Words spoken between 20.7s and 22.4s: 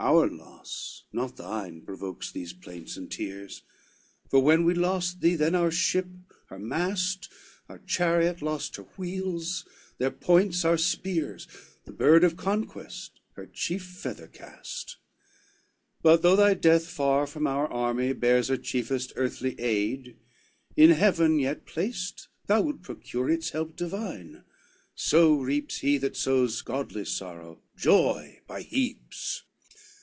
in heaven yet placed